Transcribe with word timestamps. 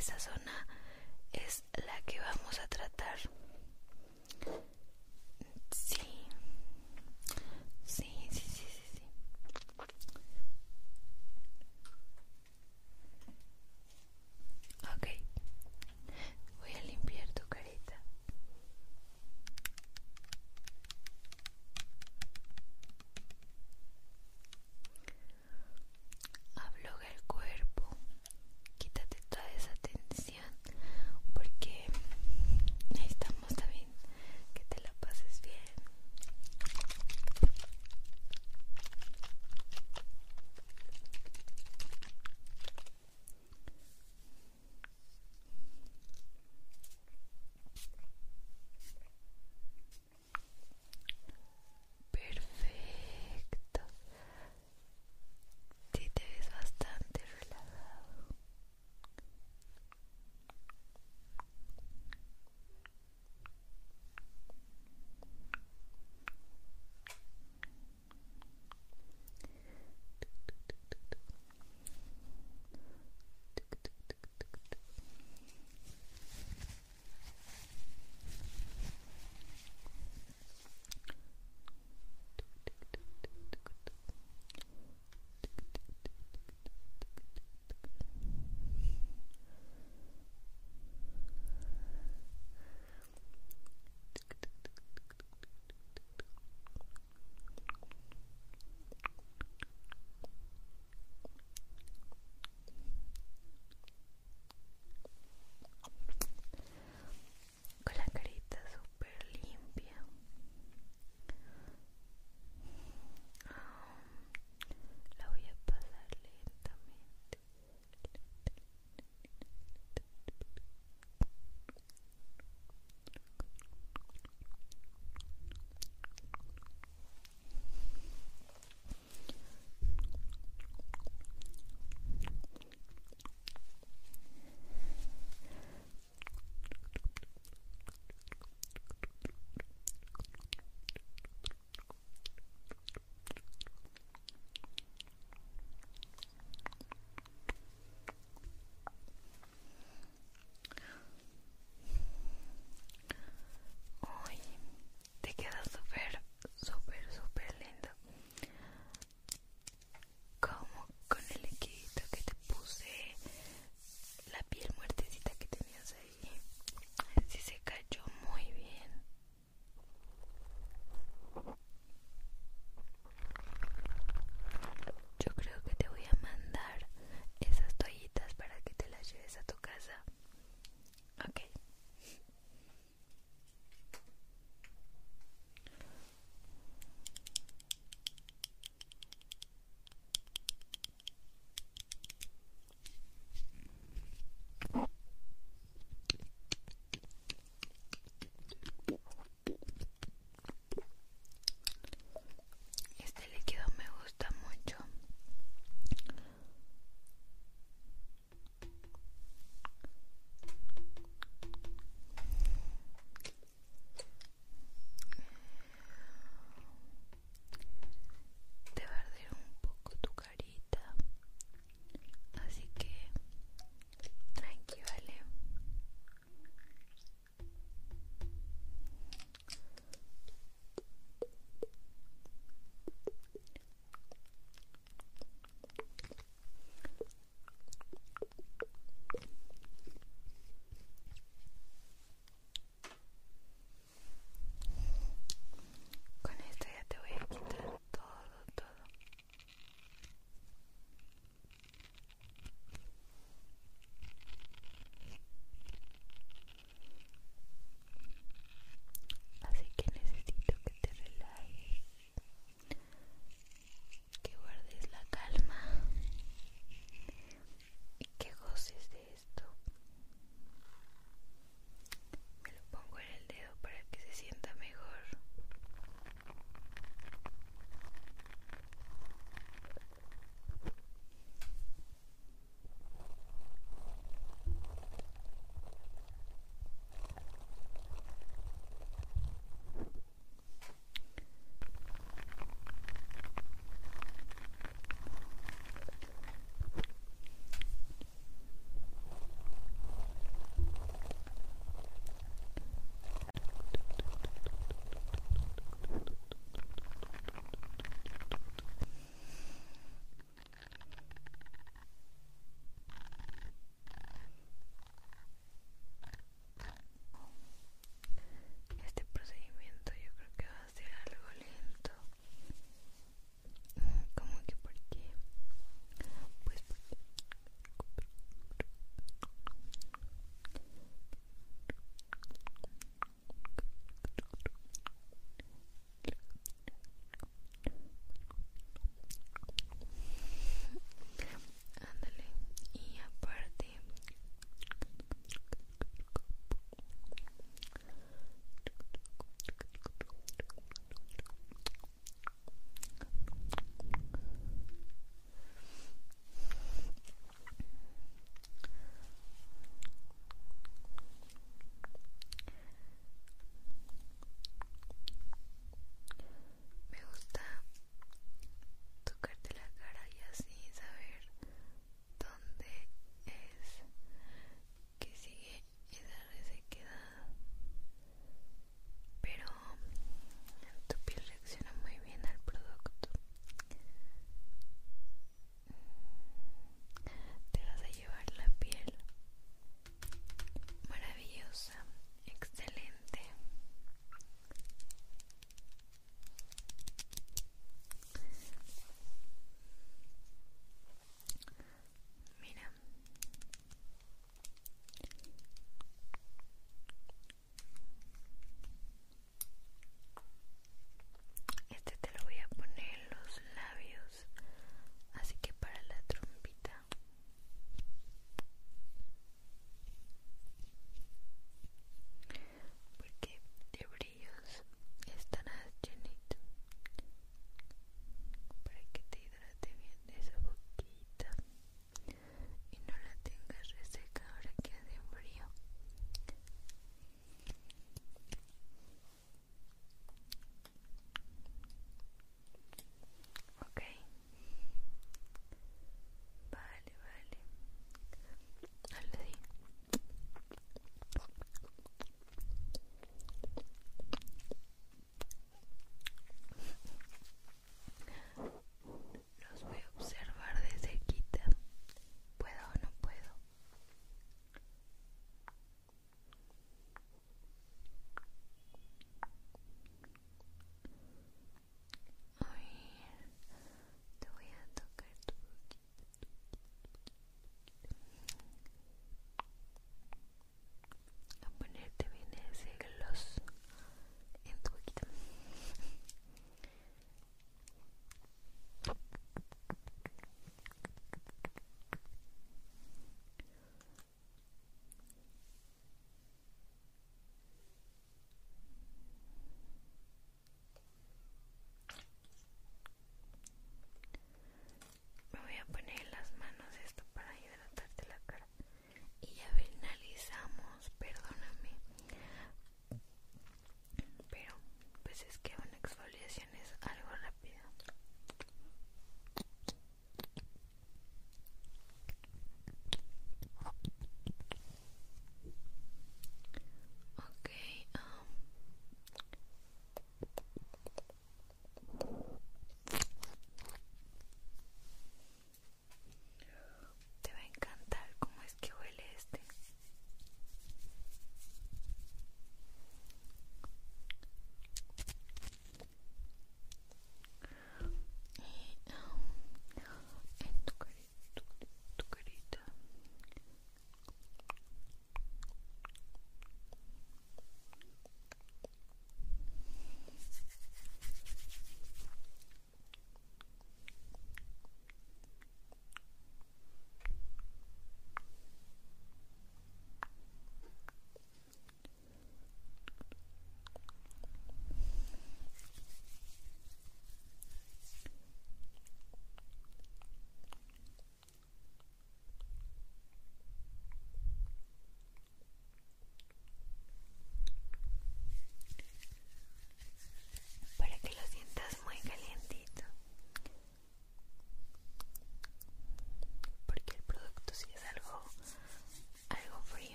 esa 0.00 0.18
zona 0.18 0.66
es 1.30 1.62
la 1.74 2.00
que 2.06 2.18
vamos 2.20 2.58
a 2.58 2.66
tratar. 2.68 3.18